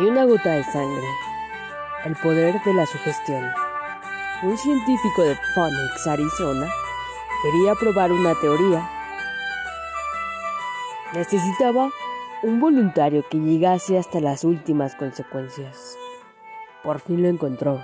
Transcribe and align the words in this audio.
y 0.00 0.06
una 0.06 0.24
gota 0.24 0.50
de 0.50 0.64
sangre. 0.64 1.06
El 2.04 2.16
poder 2.16 2.60
de 2.62 2.74
la 2.74 2.86
sugestión. 2.86 3.50
Un 4.42 4.58
científico 4.58 5.22
de 5.22 5.36
Phoenix, 5.54 6.06
Arizona, 6.06 6.68
quería 7.42 7.74
probar 7.74 8.12
una 8.12 8.34
teoría. 8.40 8.88
Necesitaba 11.12 11.90
un 12.42 12.60
voluntario 12.60 13.24
que 13.28 13.38
llegase 13.38 13.98
hasta 13.98 14.20
las 14.20 14.44
últimas 14.44 14.94
consecuencias. 14.96 15.96
Por 16.82 17.00
fin 17.00 17.22
lo 17.22 17.28
encontró. 17.28 17.80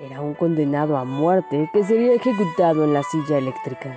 Era 0.00 0.20
un 0.20 0.34
condenado 0.34 0.96
a 0.96 1.04
muerte 1.04 1.68
que 1.72 1.84
sería 1.84 2.14
ejecutado 2.14 2.84
en 2.84 2.94
la 2.94 3.02
silla 3.02 3.38
eléctrica. 3.38 3.96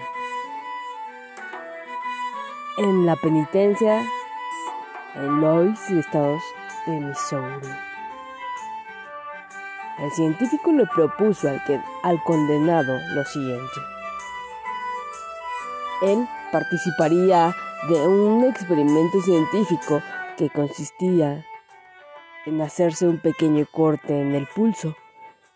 En 2.78 3.06
la 3.06 3.16
penitencia 3.18 4.02
en 5.16 5.42
Louis, 5.42 5.80
Estados 5.90 6.42
El 10.00 10.12
científico 10.12 10.72
le 10.72 10.86
propuso 10.88 11.50
al, 11.50 11.64
que, 11.66 11.80
al 12.04 12.24
condenado 12.24 12.98
lo 13.14 13.26
siguiente. 13.26 13.82
Él 16.02 16.28
participaría 16.52 17.54
de 17.90 18.08
un 18.08 18.46
experimento 18.46 19.22
científico 19.22 20.02
que 20.38 20.50
consistía 20.50 21.46
en 22.46 22.62
hacerse 22.62 23.08
un 23.08 23.20
pequeño 23.20 23.66
corte 23.72 24.20
en 24.20 24.36
el 24.36 24.48
pulso, 24.48 24.96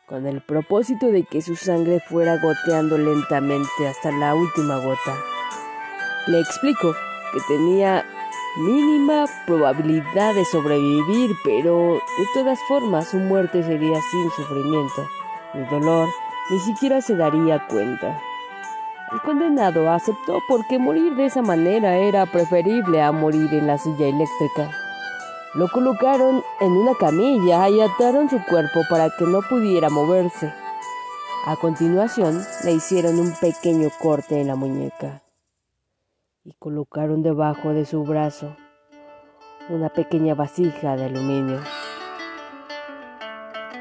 con 0.06 0.28
el 0.28 0.42
propósito 0.42 1.08
de 1.08 1.24
que 1.24 1.42
su 1.42 1.56
sangre 1.56 2.02
fuera 2.02 2.38
goteando 2.38 2.98
lentamente 2.98 3.88
hasta 3.88 4.12
la 4.12 4.36
última 4.36 4.78
gota. 4.78 5.16
Le 6.28 6.40
explico 6.40 6.94
que 7.32 7.40
tenía 7.48 8.06
mínima 8.56 9.26
probabilidad 9.48 10.36
de 10.36 10.46
sobrevivir, 10.46 11.36
pero 11.44 11.94
de 11.94 12.26
todas 12.34 12.60
formas 12.68 13.08
su 13.08 13.18
muerte 13.18 13.64
sería 13.64 14.00
sin 14.12 14.30
sufrimiento, 14.32 15.08
ni 15.54 15.66
dolor, 15.66 16.08
ni 16.52 16.60
siquiera 16.60 17.02
se 17.02 17.16
daría 17.16 17.66
cuenta. 17.68 18.22
El 19.12 19.22
condenado 19.22 19.92
aceptó 19.92 20.40
porque 20.48 20.80
morir 20.80 21.16
de 21.16 21.26
esa 21.26 21.42
manera 21.42 21.98
era 21.98 22.26
preferible 22.26 23.02
a 23.02 23.12
morir 23.12 23.54
en 23.54 23.68
la 23.68 23.78
silla 23.78 24.08
eléctrica. 24.08 24.72
Lo 25.56 25.68
colocaron 25.70 26.44
en 26.62 26.72
una 26.72 26.96
camilla 26.96 27.70
y 27.70 27.82
ataron 27.82 28.30
su 28.30 28.44
cuerpo 28.46 28.82
para 28.90 29.10
que 29.12 29.26
no 29.26 29.42
pudiera 29.42 29.90
moverse. 29.90 30.52
A 31.46 31.56
continuación, 31.58 32.44
le 32.64 32.74
hicieron 32.74 33.20
un 33.20 33.34
pequeño 33.34 33.90
corte 34.00 34.40
en 34.40 34.48
la 34.48 34.56
muñeca 34.56 35.23
y 36.46 36.54
colocaron 36.60 37.24
debajo 37.24 37.74
de 37.74 37.86
su 37.86 38.04
brazo 38.04 38.56
una 39.70 39.88
pequeña 39.88 40.36
vasija 40.36 40.98
de 40.98 41.06
aluminio. 41.06 41.62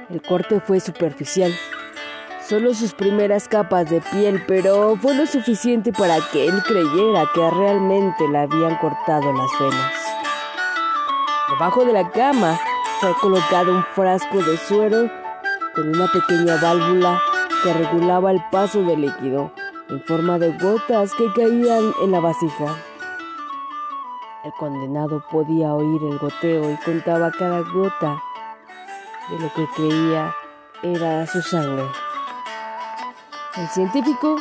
El 0.09 0.23
corte 0.23 0.61
fue 0.61 0.79
superficial, 0.79 1.53
solo 2.47 2.73
sus 2.73 2.95
primeras 2.95 3.49
capas 3.49 3.91
de 3.91 4.01
piel, 4.01 4.45
pero 4.47 4.95
fue 4.97 5.15
lo 5.15 5.27
suficiente 5.27 5.93
para 5.93 6.19
que 6.33 6.47
él 6.47 6.63
creyera 6.63 7.25
que 7.35 7.51
realmente 7.51 8.29
le 8.29 8.39
habían 8.39 8.77
cortado 8.77 9.33
las 9.33 9.51
venas. 9.59 9.95
Debajo 11.51 11.85
de 11.85 11.93
la 11.93 12.11
cama 12.13 12.61
fue 13.01 13.13
colocado 13.21 13.73
un 13.73 13.83
frasco 13.95 14.39
de 14.39 14.57
suero 14.57 15.11
con 15.75 15.89
una 15.89 16.07
pequeña 16.13 16.57
válvula 16.63 17.21
que 17.65 17.73
regulaba 17.73 18.31
el 18.31 18.41
paso 18.53 18.85
del 18.85 19.01
líquido 19.01 19.53
en 19.93 20.03
forma 20.05 20.39
de 20.39 20.57
gotas 20.57 21.13
que 21.15 21.31
caían 21.35 21.93
en 22.03 22.13
la 22.13 22.21
vasija. 22.21 22.77
El 24.43 24.53
condenado 24.55 25.23
podía 25.31 25.75
oír 25.75 26.01
el 26.03 26.19
goteo 26.19 26.71
y 26.71 26.77
contaba 26.79 27.31
cada 27.31 27.61
gota 27.61 28.19
de 29.29 29.39
lo 29.39 29.53
que 29.53 29.69
creía 29.77 30.35
era 30.83 31.27
su 31.27 31.43
sangre. 31.43 31.85
El 33.57 33.69
científico, 33.69 34.39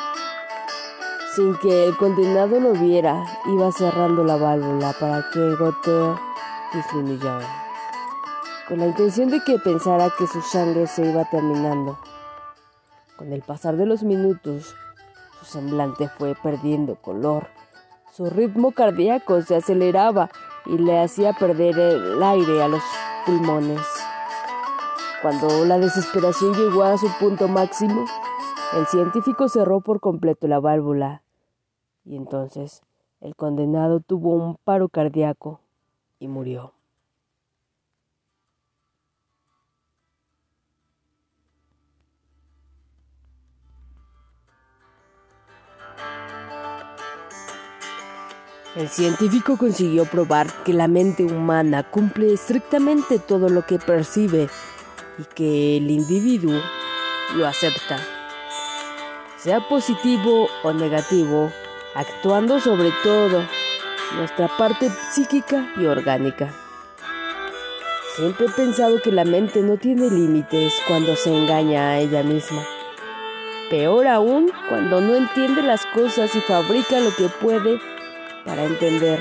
sin 1.36 1.58
que 1.58 1.88
el 1.88 1.98
condenado 1.98 2.58
lo 2.62 2.72
viera, 2.72 3.22
iba 3.48 3.74
cerrando 3.74 4.24
la 4.24 4.38
válvula 4.38 4.94
para 5.02 5.30
que 5.32 5.40
el 5.40 5.58
goteo 5.58 6.18
disminuyera, 6.74 7.46
con 8.70 8.80
la 8.80 8.88
intención 8.88 9.30
de 9.30 9.44
que 9.44 9.60
pensara 9.60 10.14
que 10.18 10.28
su 10.28 10.42
sangre 10.42 10.88
se 10.88 11.12
iba 11.12 11.26
terminando. 11.26 12.00
Con 13.18 13.34
el 13.34 13.42
pasar 13.42 13.76
de 13.76 13.86
los 13.86 14.02
minutos, 14.02 14.74
su 15.42 15.46
semblante 15.46 16.08
fue 16.08 16.36
perdiendo 16.36 16.96
color, 16.96 17.48
su 18.12 18.30
ritmo 18.30 18.72
cardíaco 18.72 19.42
se 19.42 19.56
aceleraba 19.56 20.30
y 20.68 20.78
le 20.78 21.00
hacía 21.00 21.34
perder 21.34 21.80
el 21.80 22.22
aire 22.22 22.62
a 22.62 22.68
los 22.68 22.84
pulmones. 23.26 23.82
Cuando 25.24 25.66
la 25.66 25.80
desesperación 25.80 26.54
llegó 26.54 26.84
a 26.84 26.98
su 26.98 27.08
punto 27.20 27.48
máximo, 27.48 28.06
el 28.78 28.86
científico 28.86 29.50
cerró 29.50 29.82
por 29.82 30.00
completo 30.00 30.48
la 30.48 30.60
válvula 30.60 31.24
y 32.06 32.16
entonces 32.16 32.82
el 33.20 33.36
condenado 33.36 34.00
tuvo 34.00 34.34
un 34.36 34.58
paro 34.64 34.90
cardíaco 34.90 35.60
y 36.20 36.28
murió. 36.28 36.74
El 48.74 48.88
científico 48.88 49.58
consiguió 49.58 50.06
probar 50.06 50.48
que 50.64 50.72
la 50.72 50.88
mente 50.88 51.26
humana 51.26 51.84
cumple 51.84 52.32
estrictamente 52.32 53.20
todo 53.20 53.50
lo 53.50 53.66
que 53.66 53.80
percibe 53.80 54.48
y 55.18 55.24
que 55.36 55.76
el 55.76 55.92
individuo 55.92 56.58
lo 57.36 57.48
acepta, 57.48 58.00
sea 59.38 59.68
positivo 59.68 60.48
o 60.64 60.72
negativo, 60.72 61.52
actuando 61.96 62.62
sobre 62.62 62.94
todo 63.04 63.44
nuestra 64.16 64.48
parte 64.58 64.90
psíquica 65.12 65.74
y 65.76 65.86
orgánica. 65.86 66.54
Siempre 68.16 68.46
he 68.46 68.52
pensado 68.52 69.02
que 69.02 69.12
la 69.12 69.26
mente 69.26 69.62
no 69.64 69.76
tiene 69.76 70.10
límites 70.10 70.74
cuando 70.88 71.18
se 71.18 71.36
engaña 71.36 71.90
a 71.90 72.00
ella 72.00 72.24
misma. 72.24 72.66
Peor 73.70 74.08
aún 74.08 74.50
cuando 74.70 75.02
no 75.02 75.16
entiende 75.16 75.62
las 75.62 75.86
cosas 75.88 76.34
y 76.36 76.40
fabrica 76.40 77.02
lo 77.02 77.14
que 77.16 77.28
puede 77.42 77.80
para 78.46 78.66
entender, 78.66 79.20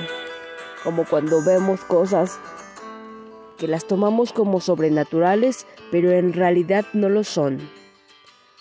como 0.85 1.05
cuando 1.05 1.43
vemos 1.45 1.81
cosas 1.81 2.39
que 3.59 3.69
las 3.69 3.87
tomamos 3.87 4.33
como 4.33 4.61
sobrenaturales, 4.61 5.67
pero 5.91 6.11
en 6.13 6.33
realidad 6.33 6.87
no 6.95 7.09
lo 7.09 7.25
son. 7.25 7.61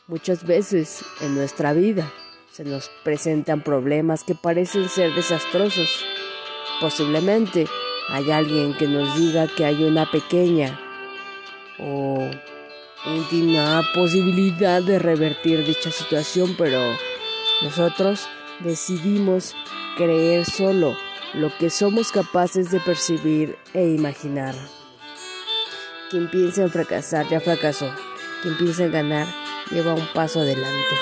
Muchas 0.08 0.46
veces 0.46 1.06
en 1.22 1.36
nuestra 1.36 1.72
vida 1.72 2.12
se 2.52 2.66
nos 2.66 2.90
presentan 3.04 3.64
problemas 3.64 4.24
que 4.24 4.36
parecen 4.36 4.90
ser 4.90 5.14
desastrosos. 5.14 6.06
Posiblemente 6.82 7.68
hay 8.10 8.32
alguien 8.32 8.76
que 8.76 8.88
nos 8.88 9.16
diga 9.18 9.48
que 9.56 9.66
hay 9.66 9.84
una 9.84 10.12
pequeña 10.12 10.78
o 11.80 12.30
íntima 13.06 13.82
posibilidad 13.94 14.82
de 14.82 15.00
revertir 15.00 15.66
dicha 15.66 15.92
situación, 15.92 16.56
pero 16.58 16.82
nosotros 17.62 18.28
decidimos 18.60 19.56
creer 19.98 20.46
solo 20.46 20.96
lo 21.34 21.56
que 21.58 21.70
somos 21.70 22.12
capaces 22.12 22.72
de 22.72 22.80
percibir 22.80 23.58
e 23.74 23.90
imaginar. 23.90 24.56
Quien 26.10 26.30
piensa 26.30 26.64
en 26.64 26.72
fracasar 26.72 27.28
ya 27.30 27.40
fracasó. 27.40 27.94
Quien 28.42 28.58
piensa 28.58 28.86
en 28.86 28.92
ganar 28.92 29.28
lleva 29.70 29.94
un 29.94 30.08
paso 30.14 30.40
adelante. 30.40 30.96